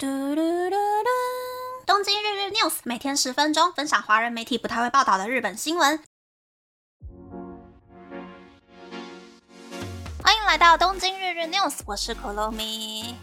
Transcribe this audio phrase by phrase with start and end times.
[0.00, 1.08] 嘟嘟嘟嘟！
[1.84, 6.00] 东京日日 news 每天十分钟，分享华人媒体不太会报道的日本新闻。
[10.22, 13.16] 欢迎来到东京日日 news，我是可乐咪。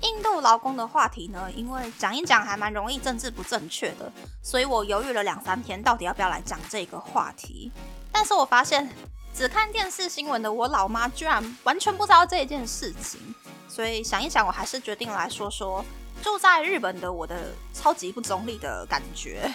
[0.00, 4.10] 印度劳工的话题呢，因为讲一讲还蛮容易政治不正确的，
[4.42, 7.70] 所以我犹豫了两三天，到底要不要来讲这个话题。
[8.10, 8.90] 但是我发现，
[9.32, 13.20] 只看电视新闻的我老妈居然完全不知道这件事情。
[13.68, 15.84] 所以想一想，我还是决定来说说
[16.22, 19.52] 住在日本的我的超级不中立的感觉。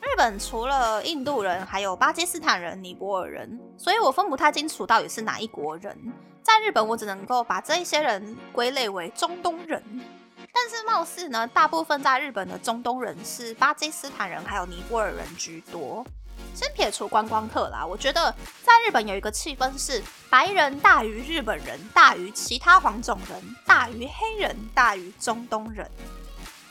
[0.00, 5.96] 日本除了印度人，还有巴基斯坦人、尼泊尔人，所以我分不太清楚到底是哪一国人。
[6.42, 9.82] 在日本，我只能够把这一些人归类为中东人。
[10.52, 16.04] 但是貌似呢，大部分在日本的中东人是巴基斯坦人，还有尼泊尔人居多。
[16.54, 18.32] 先撇除观光客啦，我觉得
[18.62, 25.90] 在日本有一个气氛是白人大于日本人，大于其他黄种人，大于黑人，大于中东人。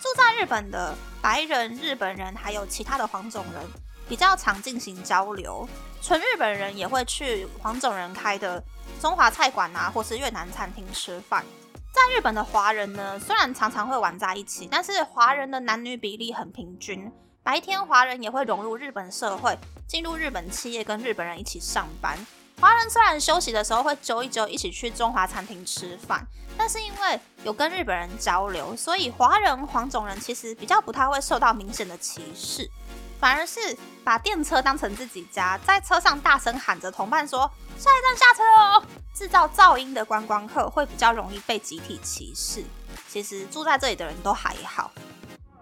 [0.02, 3.62] 住在日本的白人、日本人还有其他的黄种人
[4.08, 5.67] 比较常进行交流，
[6.02, 8.64] 纯日本人也会去黄种人开的
[9.02, 11.44] 中华菜馆啊，或是越南餐厅吃饭。
[11.92, 17.12] 在日本的华人呢，虽然常常会玩在一起，但是华人的男女比例很平均。
[17.44, 22.17] 白天华人也会融入日本社会，进入日本企业，跟日本人一起上班。
[22.59, 26.25] 华人虽然休息的时候会揪一揪，一起去中华餐厅吃饭，
[26.58, 32.70] 但是因为有跟日本人交流，所以华人黄种人其实比较不太会受到明显的歧视，
[33.20, 42.64] 反而是把电车当成自己家，在车上大声喊着同伴说下一站下车哦，制造噪音的观光客会比较容易被集体歧视。
[43.09, 44.92] 其实住在这里的人都还好。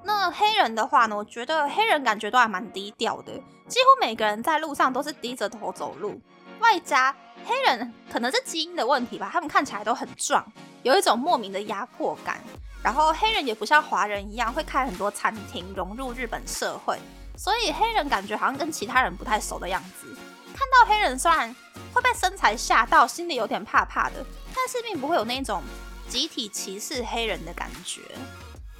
[0.04, 1.16] 那黑人的话呢？
[1.16, 3.32] 我觉得黑人感觉都还蛮低调的，
[3.68, 6.20] 几乎每个人在路上都是低着头走路。
[6.60, 10.46] 外加黑人可能是基因的问题吧，他们看起来都很壮，
[10.84, 12.40] 有一种莫名的压迫感。
[12.84, 17.00] 然后黑人也不像华人一样会开很多餐厅，融入日本社会，
[17.38, 20.08] 所以黑人感觉好像跟其他人不太熟的样子。
[20.48, 21.56] 看到黑人虽然
[21.94, 24.26] 会被身材吓到，心里有点怕怕的，
[24.56, 25.62] 但是并不会有那种
[26.08, 28.02] 集体歧视黑人的感觉。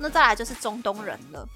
[0.02, 1.48] 那再来就是中东人了。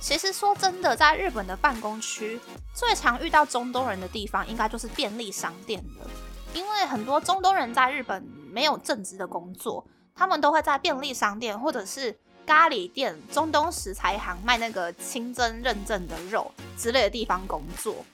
[0.00, 2.40] 其实说真的，在日本的办公区
[2.74, 6.10] 最常遇到中东人的地方，应该就是便利商店了。
[6.52, 18.04] 因为很多中东人在日本没有正职的工作，他们都会在便利商店或者是咖喱店、中东食材行卖那个清真认证的肉之类的地方工作。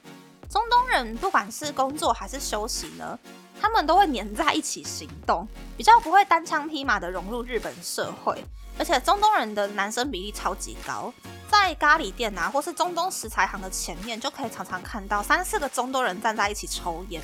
[0.50, 3.18] 中东人不管是工作还是休息呢，
[3.60, 8.44] 他们都会黏在一起行动，比较不会单枪匹马的融入日本社会。
[8.78, 11.12] 而且中东人的男生比例超级高，
[11.50, 17.20] 在咖喱店啊，或是中东食材行的前面，就可以常常看到三四个中东人站在一起抽烟。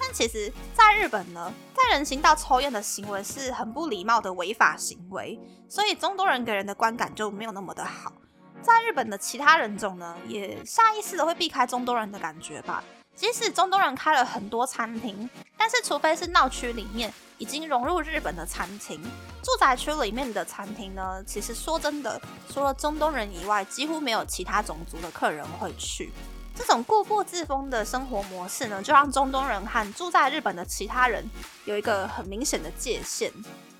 [0.00, 5.38] 但其实，在日本呢，在人行道抽烟的行为是很不礼貌的违法行为，
[5.68, 8.12] 所以中东人给人的观感就没有那么的好。
[8.60, 12.82] 在日本的其他人种呢，也下意识的会避开中东人的感觉吧。
[13.18, 19.02] 即使中东人开了很多餐厅，但是除非是闹区里面已经融入日本的餐厅，
[19.42, 26.12] 住宅区里面的餐厅呢，其实说真的，除了中东人以外，几乎没有其他种族的客人会去。
[26.54, 31.28] 这种固步自封的生活模式呢，就让中东人和住在日本的其他人
[31.64, 33.32] 有一个很明显的界限。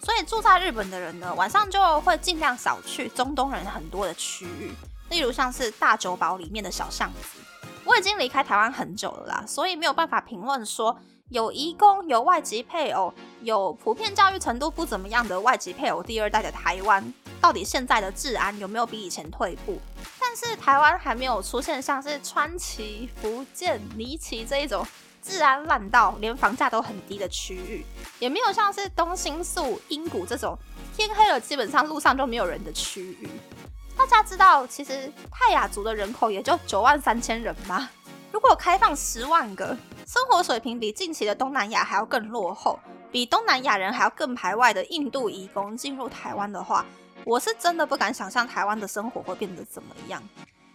[0.02, 4.72] 所以住在日本的人呢，晚上就会尽量少去中东人很多的区域，
[5.10, 7.38] 例如像是大酒保里面的小巷子。
[7.84, 10.98] 我已经离开台湾很久了啦，所以没有办法评论说
[11.30, 13.12] 有移工、有外籍配偶、
[13.42, 19.80] 有普遍教育程度不怎么样的外籍配偶第二代的台湾，到底现在的治安有没有比以前退步？
[20.20, 24.86] 但是台湾还没有出现像是川崎、福建、离奇这一种
[25.22, 27.84] 治安烂到连房价都很低的区域，
[28.18, 30.56] 也没有像是东新宿、英谷这种
[30.94, 33.28] 天黑了基本上路上就没有人的区域。
[33.98, 37.90] 大家知道，其实泰雅族的人口也就九万三千人吗？
[38.30, 39.76] 如果开放十万个，
[40.06, 42.78] 生活水平比近期的东南亚还要更落后，
[43.10, 46.86] 比东南亚人还要更排外的印度移工进入台湾的话，
[47.24, 50.22] 我是真的不敢想象台湾的生活会变得怎么样。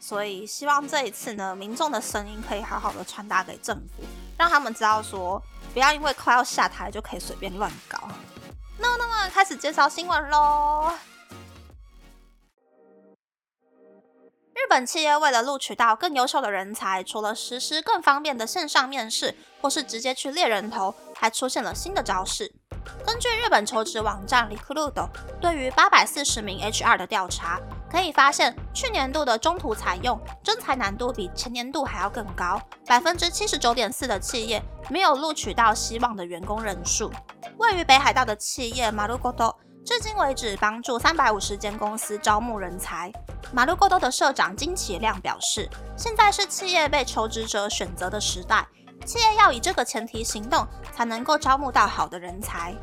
[0.02, 4.04] 所以希望这一次呢，民众的声音可以好好的传达给政府，
[4.38, 5.42] 让他们知道说，
[5.74, 8.10] 不要因为快要下台就可以随便乱搞。
[8.78, 10.92] 那那么开始介绍新闻喽。
[14.64, 22.50] 日本企业为了录取到更优秀的人才，除了实施更方便的线上面试，或是直接去猎人头，还出现了新的招式。
[23.06, 25.10] 根据日本求职网站 Recruit
[25.42, 27.60] 对于八百四十名 HR 的调查，
[27.92, 37.12] 可以发现去年度的中途采用征才难度比前年度还要更高，百分之七十九点四的企业没有录取到希望的员工人数。
[37.58, 39.56] 位于北海道的企业 Marugoto。
[39.86, 43.12] 至今为止帮助三百五十间公司招募人才。
[43.52, 48.66] 马路过多的社长金启亮表示，现在是企业被求职者选择的时代，
[49.06, 50.66] 企业要以这个前提行动，
[50.96, 52.74] 才能够招募到好的人才。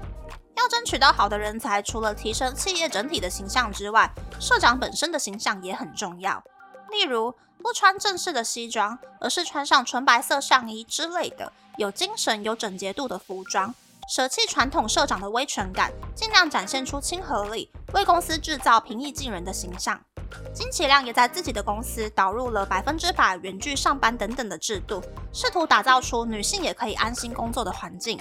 [0.57, 6.43] 要争取到好的人才，除了提升企业整体的形象之外，社长本身的形象也很重要。
[6.91, 13.75] 例如，不穿正式的西装，而是穿上纯白色上衣之类的，有精神、有整洁度的服装。
[14.11, 20.01] 舍弃传统社长的威权感，尽量展现出亲和力，为公司制造平易近人的形象。
[20.53, 25.01] 金启亮也在自己的公司导入了百分之百远距上班等等的制度，
[25.33, 28.19] 试图打造出女性也可以安心工作的环境。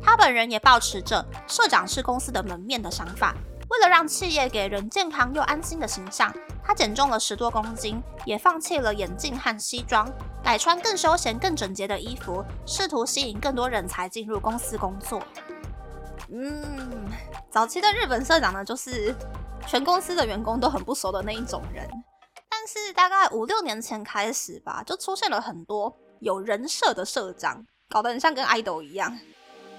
[0.00, 3.34] 他本人也保持着社长是公司的门面的想法，
[3.72, 6.30] 为了让企业给人健康又安心的形象，
[6.62, 10.06] 他减重了十多公斤，也放弃了眼镜和西装。
[10.44, 15.22] 改穿更休闲、更整洁的衣服，试图吸引更多人才进入公司工作。
[16.28, 17.08] 嗯，
[17.50, 19.14] 早期的日本社长呢，就是
[19.66, 21.88] 全公司的员工都很不熟的那一种人。
[22.50, 29.18] 但是大概五六年前开始吧，就出现了很多有人设的社长，搞得很像跟 idol 一样。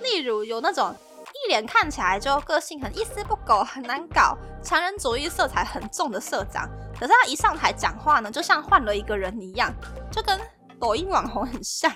[0.01, 0.95] 例如有那种
[1.33, 6.69] 一脸看起来就个性很一丝不苟、很难搞、强人主义色彩很重的社长。
[6.93, 9.73] 可是他一上台讲话呢，就像换了一个人一样，
[10.11, 10.39] 就跟
[10.79, 11.91] 抖音网红很像，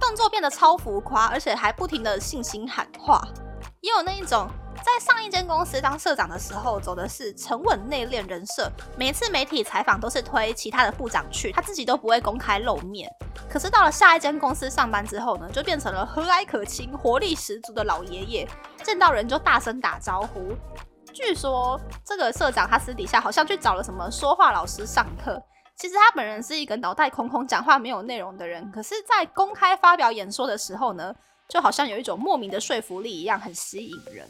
[0.00, 3.26] 动作变得超浮夸，而且还不停的信心喊话。
[3.80, 4.48] 也有那一种
[4.84, 13.10] 在上一间公司当社长的时候，走的是沉稳内敛人设，每次媒体采访都是推其他的部长去，他自己都不会公开露面。
[13.48, 18.48] 可是到了下一间公司上班之后呢，就变成了和蔼可亲、活力十足的老爷爷，
[18.82, 20.54] 见到人就大声打招呼。
[21.12, 25.42] 据说这个社长他私底下好像去找了什么说话老师上课，
[25.76, 31.14] 其实他本人是一个脑袋空空、讲话没有内容的人，可是，在公开发表演说的时候呢，
[31.48, 34.28] 就好像有一种莫名的说服力一样，很吸引人。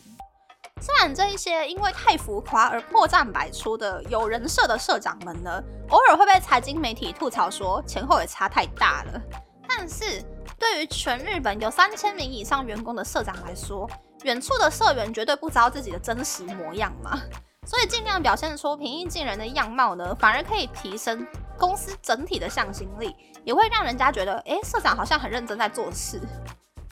[0.80, 9.20] 虽然这一些因为太浮夸而破绽百出的有人设的社长们呢，偶尔会被财经媒体吐槽说前后也差太大了，
[9.68, 10.22] 但是
[10.58, 13.88] 对于全日本有三千名以上员工的社长来说，
[14.22, 17.20] 远处的社员绝对不知道自己的真实模样嘛，
[17.66, 21.26] 所以尽量表现出平易近人的样貌呢，反而可以提升
[21.58, 23.14] 公司整体的向心力，
[23.44, 26.20] 也会让人家觉得，哎，社长好像很认真在做事。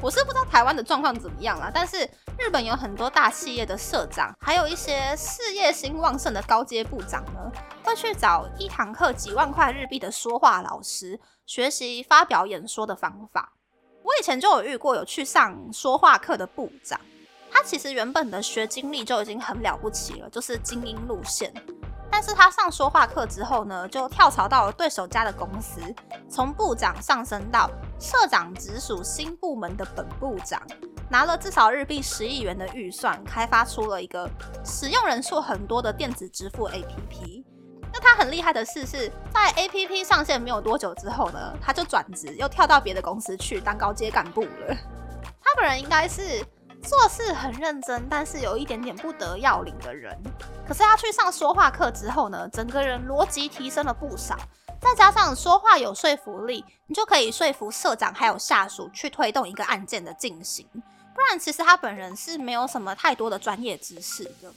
[0.04, 2.06] 我是不知道台湾的状况怎么样啦，但是
[2.38, 7.50] 日本有很多大企业的社长，还有一些事业心旺盛的高阶部长呢，
[7.82, 13.54] 会去找一堂课几万块日币的说话老师，学习发表演说的方法。
[14.02, 17.00] 我以前就有遇过有去上说话课的部长。
[17.50, 21.50] 他其实原本的学经历就已经很了不起了，就是精英路线。
[22.10, 25.80] 但是他上说话课之后呢，就跳槽到了对手家的公司，
[26.28, 27.70] 从部长上升到
[28.04, 30.60] 社长直属新部门的本部长，
[31.08, 34.28] 拿了至少日币十亿元的预算，开发出了一个
[34.62, 37.42] 使用人数很多的电子支付 APP。
[37.90, 44.76] 那他很厉害的事是在 APP 上线没有多久之后呢，他就转职又跳到别的公司去当高阶干部了。
[45.40, 46.44] 他本人应该是。
[46.84, 50.16] 做事很认真，但是有一点点不得要领的人。
[50.66, 54.36] 可是他去上说话课之后呢，整个人逻辑提升了不少。
[54.80, 60.68] 再加上说话有说服力，你就可以说服社长还有下属去推动一个案件的进行。
[61.14, 64.52] 不然，其实他本人是没有什么太多的专业知识的。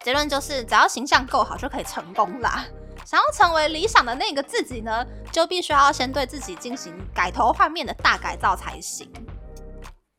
[0.00, 2.66] 结论就是，只要形象够好，就可以成功啦。
[3.06, 9.10] 想要成为理想的那个自己呢，就必须要先对自己进行改头换面的大改造才行。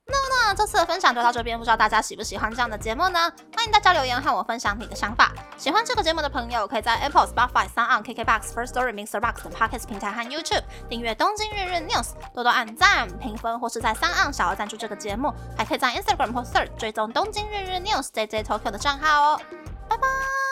[0.05, 3.31] 那那这次的分享就到这边，不知道大家喜不喜欢这样的节目呢？
[3.55, 5.31] 欢迎大家留言和我分享你的想法。
[5.57, 16.75] 喜欢这个节目的朋友，可以在 Apple、Spotify、s o n KKBox、First Story、Mixer Box 等 Podcast 平台和 YouTube 订阅《东京日日 News》，多多按赞、评分，或是在三岸小额赞助这个节目，还可以在 Instagram 或 Search
[16.77, 19.41] 追踪《东京日日 News》JJ Tokyo 的账号哦。
[19.87, 20.42] 拜拜。